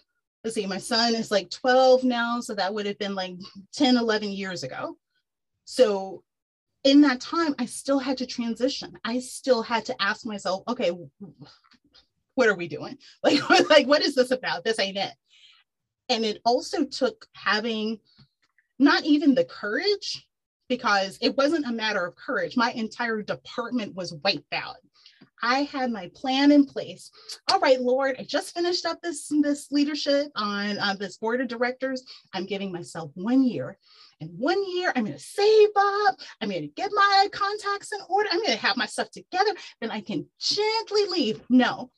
[0.43, 3.35] let's see, my son is like 12 now, so that would have been like
[3.75, 4.97] 10, 11 years ago.
[5.65, 6.23] So
[6.83, 8.97] in that time, I still had to transition.
[9.05, 10.91] I still had to ask myself, okay,
[12.33, 12.97] what are we doing?
[13.23, 14.63] Like, like what is this about?
[14.63, 15.13] This ain't it.
[16.09, 17.99] And it also took having
[18.79, 20.25] not even the courage,
[20.69, 22.55] because it wasn't a matter of courage.
[22.55, 24.77] My entire department was wiped out.
[25.41, 27.11] I had my plan in place.
[27.49, 31.47] All right, Lord, I just finished up this, this leadership on uh, this board of
[31.47, 32.03] directors.
[32.33, 33.77] I'm giving myself one year.
[34.21, 36.19] And one year, I'm going to save up.
[36.41, 38.29] I'm going to get my contacts in order.
[38.31, 39.51] I'm going to have my stuff together.
[39.79, 41.41] Then I can gently leave.
[41.49, 41.89] No.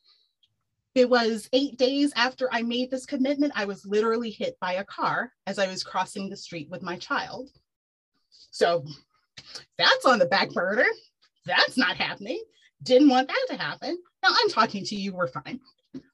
[0.94, 3.54] It was eight days after I made this commitment.
[3.56, 6.98] I was literally hit by a car as I was crossing the street with my
[6.98, 7.50] child.
[8.52, 8.86] So
[9.78, 10.86] that's on the back burner.
[11.46, 12.41] That's not happening
[12.84, 13.98] didn't want that to happen.
[14.24, 15.60] Now I'm talking to you, we're fine.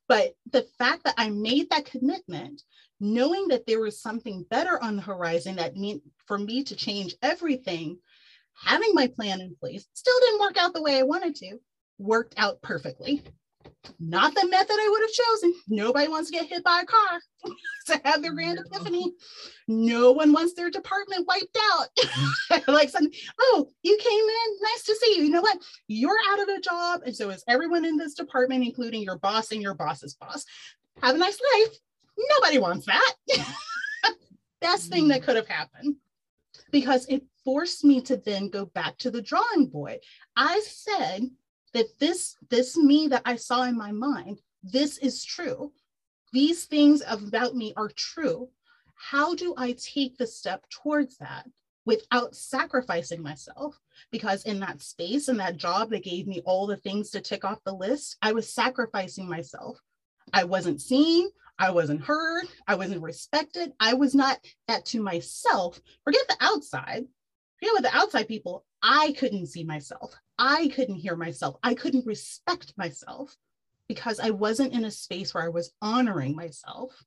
[0.08, 2.62] But the fact that I made that commitment,
[2.99, 7.15] knowing that there was something better on the horizon that meant for me to change
[7.21, 7.97] everything,
[8.56, 11.60] having my plan in place, still didn't work out the way I wanted to,
[11.99, 13.23] worked out perfectly
[13.99, 15.53] not the method I would have chosen.
[15.67, 17.19] Nobody wants to get hit by a car
[17.87, 19.13] to have their grand epiphany.
[19.67, 22.67] No one wants their department wiped out.
[22.67, 25.25] like something, oh, you came in, nice to see you.
[25.25, 25.57] You know what?
[25.87, 27.01] You're out of a job.
[27.05, 30.45] And so is everyone in this department, including your boss and your boss's boss.
[31.01, 31.77] Have a nice life.
[32.17, 33.13] Nobody wants that.
[34.61, 35.95] Best thing that could have happened
[36.71, 39.99] because it forced me to then go back to the drawing board.
[40.35, 41.29] I said,
[41.73, 45.71] that this this me that I saw in my mind, this is true.
[46.34, 48.49] These things about me are true.
[48.95, 51.47] How do I take the step towards that
[51.86, 53.80] without sacrificing myself?
[54.12, 57.45] Because in that space, in that job that gave me all the things to tick
[57.45, 59.80] off the list, I was sacrificing myself.
[60.34, 63.73] I wasn't seen, I wasn't heard, I wasn't respected.
[63.80, 65.80] I was not that to myself.
[66.03, 67.06] Forget the outside.
[67.60, 70.15] Forget with the outside people, I couldn't see myself.
[70.39, 71.58] I couldn't hear myself.
[71.62, 73.36] I couldn't respect myself
[73.89, 77.04] because I wasn't in a space where I was honoring myself.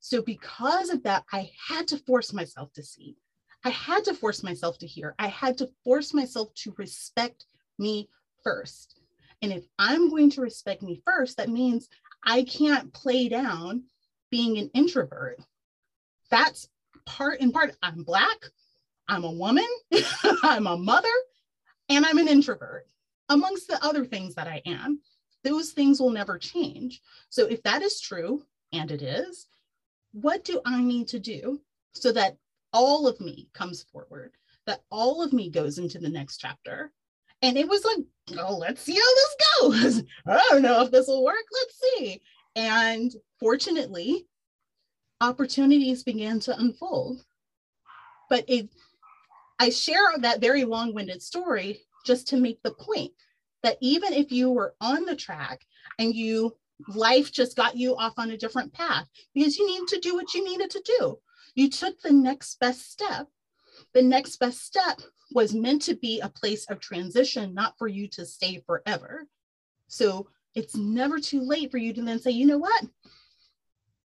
[0.00, 3.16] So, because of that, I had to force myself to see.
[3.64, 5.14] I had to force myself to hear.
[5.20, 7.44] I had to force myself to respect
[7.78, 8.08] me
[8.42, 8.98] first.
[9.40, 11.88] And if I'm going to respect me first, that means
[12.24, 13.84] I can't play down
[14.30, 15.38] being an introvert.
[16.30, 16.68] That's
[17.06, 17.76] part in part.
[17.82, 18.38] I'm Black,
[19.10, 19.66] I'm a woman,
[20.44, 21.08] I'm a mother,
[21.88, 22.86] and I'm an introvert,
[23.28, 25.00] amongst the other things that I am.
[25.42, 27.02] Those things will never change.
[27.28, 29.48] So if that is true, and it is,
[30.12, 31.60] what do I need to do
[31.92, 32.36] so that
[32.72, 34.30] all of me comes forward,
[34.66, 36.92] that all of me goes into the next chapter?
[37.42, 40.04] And it was like, oh, let's see how this goes.
[40.28, 41.44] I don't know if this will work.
[41.52, 42.22] Let's see.
[42.54, 44.26] And fortunately,
[45.20, 47.24] opportunities began to unfold.
[48.28, 48.68] But it
[49.60, 53.12] I share that very long winded story just to make the point
[53.62, 55.60] that even if you were on the track
[55.98, 56.56] and you
[56.88, 60.32] life just got you off on a different path because you needed to do what
[60.32, 61.18] you needed to do,
[61.54, 63.28] you took the next best step.
[63.92, 65.02] The next best step
[65.34, 69.26] was meant to be a place of transition, not for you to stay forever.
[69.88, 72.84] So it's never too late for you to then say, you know what?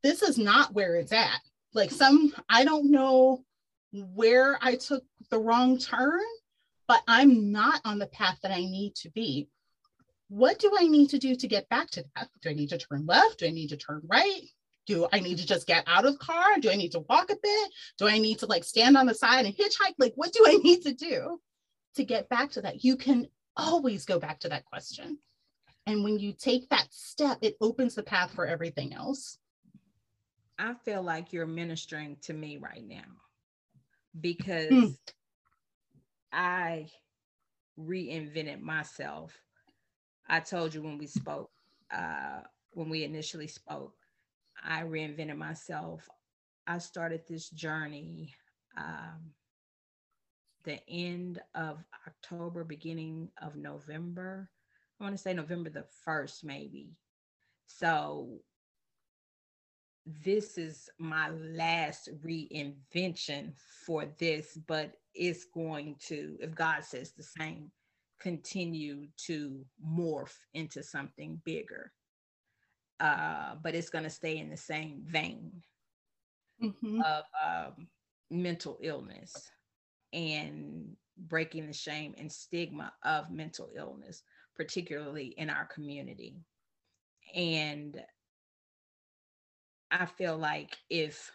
[0.03, 1.41] This is not where it's at.
[1.73, 3.45] Like some, I don't know
[4.15, 6.21] where I took the wrong turn,
[6.89, 9.49] but I'm not on the path that I need to be.
[10.29, 12.29] What do I need to do to get back to that?
[12.43, 13.39] Do I need to turn left?
[13.39, 14.43] Do I need to turn right?
[14.87, 16.59] Do I need to just get out of car?
[16.61, 17.71] Do I need to walk a bit?
[17.99, 19.95] Do I need to like stand on the side and hitchhike?
[19.99, 21.41] Like, what do I need to do
[21.97, 22.85] to get back to that?
[22.85, 25.19] You can always go back to that question.
[25.87, 29.39] And when you take that step, it opens the path for everything else.
[30.59, 33.05] I feel like you're ministering to me right now
[34.21, 34.97] because mm.
[36.33, 36.89] I
[37.79, 39.33] reinvented myself.
[40.29, 41.51] I told you when we spoke,
[41.95, 42.41] uh,
[42.73, 43.95] when we initially spoke,
[44.65, 46.09] I reinvented myself.
[46.67, 48.35] I started this journey
[48.77, 49.33] um,
[50.65, 54.51] the end of October, beginning of November.
[55.01, 56.91] I want to say November the 1st, maybe.
[57.67, 58.41] So
[60.25, 63.53] this is my last reinvention
[63.85, 67.71] for this, but it's going to, if God says the same,
[68.21, 71.93] continue to morph into something bigger.
[73.01, 75.53] Uh, but it's going to stay in the same vein
[76.63, 77.01] mm-hmm.
[77.03, 77.89] of um,
[78.31, 79.51] mental illness
[80.13, 80.97] and
[81.29, 84.23] breaking the shame and stigma of mental illness,
[84.55, 86.37] particularly in our community.
[87.35, 88.01] And
[89.99, 91.33] I feel like if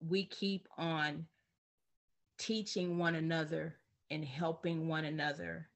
[0.00, 1.26] we keep on
[2.38, 3.76] teaching one another
[4.10, 5.68] and helping one another,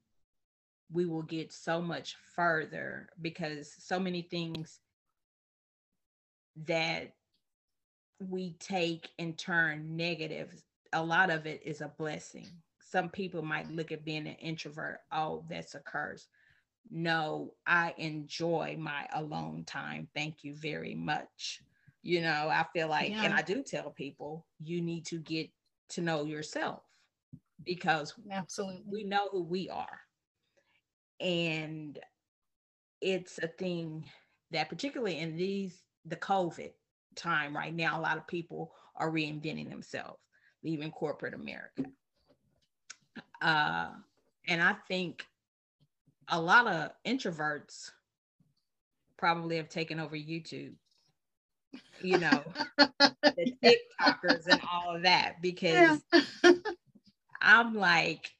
[0.90, 4.80] we will get so much further because so many things
[6.64, 7.12] that
[8.18, 10.54] we take and turn negative,
[10.94, 12.48] a lot of it is a blessing.
[12.78, 16.28] Some people might look at being an introvert, oh, that's a curse.
[16.90, 20.08] No, I enjoy my alone time.
[20.14, 21.62] Thank you very much.
[22.02, 23.24] You know, I feel like, yeah.
[23.24, 25.50] and I do tell people, you need to get
[25.90, 26.82] to know yourself
[27.64, 30.00] because absolutely we know who we are.
[31.20, 31.98] And
[33.00, 34.04] it's a thing
[34.50, 36.70] that particularly in these the COVID
[37.14, 40.18] time right now, a lot of people are reinventing themselves,
[40.64, 41.84] leaving corporate America.
[43.42, 43.90] Uh,
[44.48, 45.26] and I think
[46.30, 47.90] a lot of introverts
[49.18, 50.74] probably have taken over YouTube,
[52.00, 52.42] you know,
[52.78, 56.52] the TikTokers and all of that, because yeah.
[57.42, 58.30] I'm like,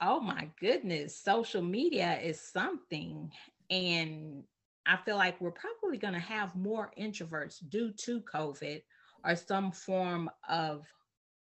[0.00, 3.30] oh my goodness, social media is something.
[3.70, 4.44] And
[4.86, 8.82] I feel like we're probably going to have more introverts due to COVID
[9.24, 10.86] or some form of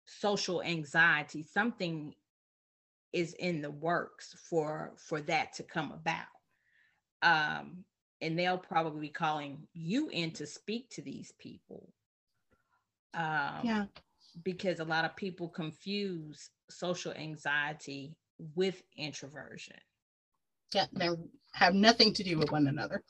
[0.05, 1.43] social anxiety.
[1.43, 2.13] Something
[3.13, 6.25] is in the works for for that to come about.
[7.21, 7.83] Um,
[8.21, 11.89] and they'll probably be calling you in to speak to these people.
[13.13, 13.85] Um, yeah.
[14.43, 18.15] Because a lot of people confuse social anxiety
[18.55, 19.77] with introversion.
[20.73, 21.09] Yeah, they
[21.53, 23.03] have nothing to do with one another.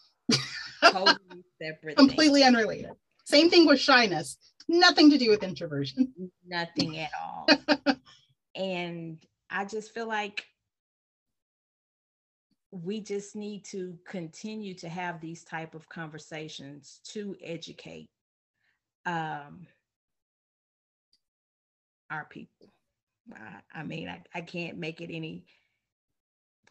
[0.81, 1.17] totally
[1.61, 1.97] separate.
[1.97, 2.55] Completely things.
[2.55, 2.91] unrelated.
[3.25, 4.37] Same thing with shyness.
[4.69, 6.13] Nothing to do with introversion.
[6.45, 7.47] Nothing at all.
[8.55, 9.17] and
[9.49, 10.45] I just feel like
[12.71, 18.09] we just need to continue to have these type of conversations to educate
[19.05, 19.65] um,
[22.11, 22.69] our people.
[23.33, 25.45] I, I mean, I, I can't make it any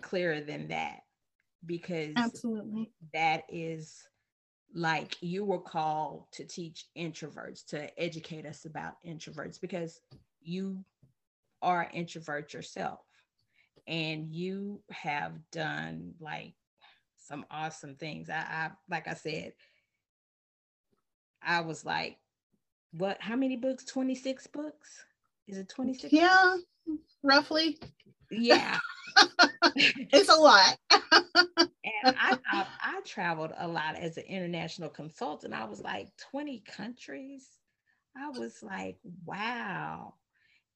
[0.03, 1.01] clearer than that
[1.65, 4.07] because absolutely that is
[4.75, 10.01] like you were called to teach introverts to educate us about introverts because
[10.43, 10.85] you
[11.63, 13.01] are introvert yourself
[13.87, 16.55] and you have done like
[17.17, 19.53] some awesome things I, I like i said
[21.43, 22.19] i was like
[22.93, 25.05] what how many books 26 books
[25.49, 26.57] is it 26 yeah
[27.23, 27.79] roughly
[28.31, 28.79] yeah
[29.77, 30.77] it's a lot.
[30.91, 35.55] and I, I, I traveled a lot as an international consultant.
[35.55, 37.49] I was like 20 countries.
[38.17, 40.15] I was like, wow.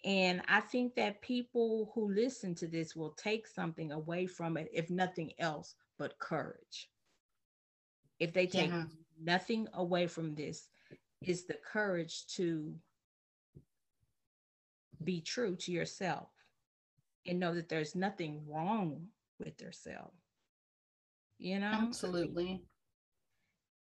[0.05, 4.71] And I think that people who listen to this will take something away from it,
[4.73, 6.89] if nothing else but courage.
[8.19, 8.85] If they take yeah.
[9.23, 10.69] nothing away from this,
[11.23, 12.75] is the courage to
[15.05, 16.29] be true to yourself
[17.27, 19.07] and know that there's nothing wrong
[19.39, 20.13] with yourself.
[21.39, 21.73] You know?
[21.73, 22.63] Absolutely.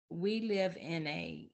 [0.10, 1.50] We live in a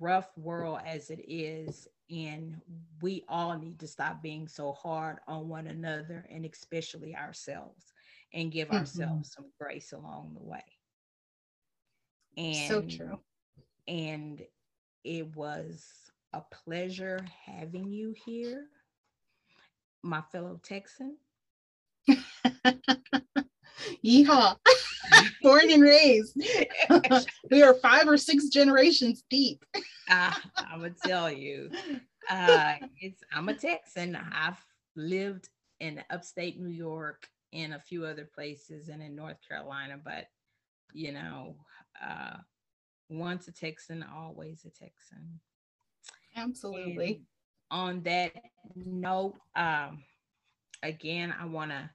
[0.00, 2.60] rough world as it is, and
[3.02, 7.92] we all need to stop being so hard on one another and especially ourselves
[8.32, 8.78] and give mm-hmm.
[8.78, 10.64] ourselves some grace along the way.
[12.36, 13.18] And so true.
[13.86, 14.42] And
[15.04, 15.86] it was
[16.32, 18.66] a pleasure having you here
[20.02, 21.16] my fellow Texan.
[24.04, 24.56] Yeehaw.
[25.42, 26.36] Born and raised.
[27.50, 29.64] we are five or six generations deep.
[30.10, 31.70] uh, I would tell you.
[32.30, 34.16] Uh, it's I'm a Texan.
[34.16, 34.62] I've
[34.96, 35.48] lived
[35.80, 40.26] in upstate New York and a few other places and in North Carolina, but
[40.92, 41.56] you know,
[42.04, 42.36] uh,
[43.08, 45.40] once a Texan, always a Texan.
[46.36, 47.06] Absolutely.
[47.06, 47.20] And
[47.70, 48.32] on that
[48.74, 50.02] note, um,
[50.82, 51.90] again, I want to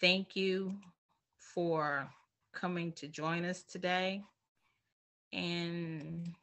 [0.00, 0.74] thank you
[1.54, 2.08] for
[2.52, 4.22] coming to join us today.
[5.32, 6.34] And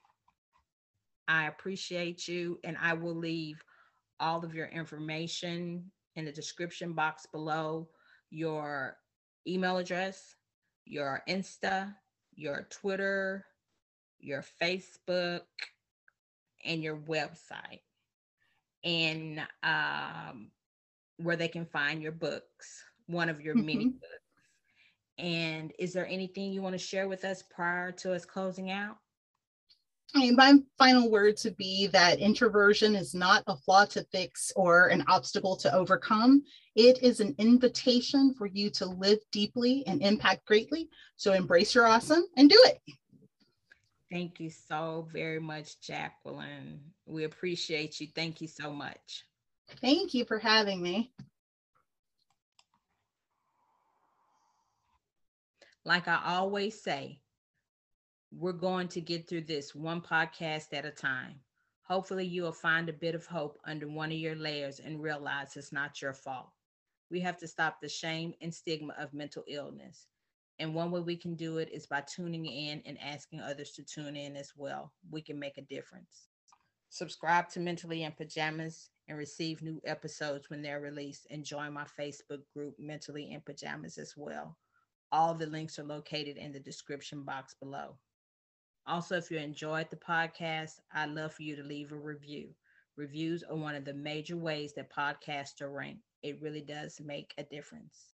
[1.27, 2.59] I appreciate you.
[2.63, 3.63] And I will leave
[4.19, 7.87] all of your information in the description box below
[8.29, 8.97] your
[9.47, 10.35] email address,
[10.85, 11.93] your Insta,
[12.35, 13.45] your Twitter,
[14.19, 15.41] your Facebook,
[16.65, 17.81] and your website
[18.83, 20.51] and um,
[21.17, 23.65] where they can find your books, one of your mm-hmm.
[23.65, 24.28] many books.
[25.19, 28.95] And is there anything you want to share with us prior to us closing out?
[30.15, 34.87] Mean, my final words would be that introversion is not a flaw to fix or
[34.87, 36.41] an obstacle to overcome.
[36.75, 40.89] It is an invitation for you to live deeply and impact greatly.
[41.15, 42.79] So embrace your awesome and do it.
[44.11, 46.79] Thank you so very much, Jacqueline.
[47.05, 48.07] We appreciate you.
[48.15, 49.25] Thank you so much.
[49.79, 51.11] Thank you for having me.
[55.85, 57.21] Like I always say,
[58.31, 61.41] We're going to get through this one podcast at a time.
[61.83, 65.55] Hopefully, you will find a bit of hope under one of your layers and realize
[65.55, 66.51] it's not your fault.
[67.09, 70.07] We have to stop the shame and stigma of mental illness.
[70.59, 73.83] And one way we can do it is by tuning in and asking others to
[73.83, 74.93] tune in as well.
[75.09, 76.27] We can make a difference.
[76.89, 81.27] Subscribe to Mentally in Pajamas and receive new episodes when they're released.
[81.31, 84.57] And join my Facebook group, Mentally in Pajamas, as well.
[85.11, 87.97] All the links are located in the description box below.
[88.85, 92.49] Also, if you enjoyed the podcast, I'd love for you to leave a review.
[92.95, 96.03] Reviews are one of the major ways that podcasts are ranked.
[96.21, 98.13] It really does make a difference.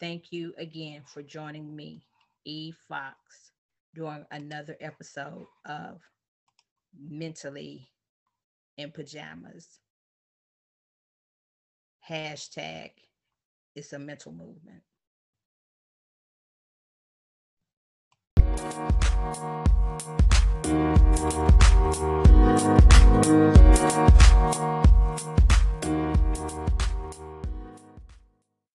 [0.00, 2.02] Thank you again for joining me,
[2.44, 2.72] E.
[2.88, 3.52] Fox,
[3.94, 6.00] during another episode of
[6.98, 7.88] Mentally
[8.76, 9.78] in Pajamas.
[12.08, 12.90] Hashtag
[13.74, 14.82] it's a mental movement.
[18.62, 18.76] Thank
[24.56, 24.81] you.